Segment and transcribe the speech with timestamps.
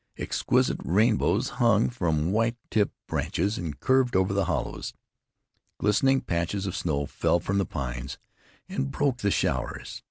[0.17, 4.95] Exquisite rainbows hung from white tipped branches and curved over the hollows.
[5.77, 8.17] Glistening patches of snow fell from the pines,
[8.67, 9.99] and broke the showers.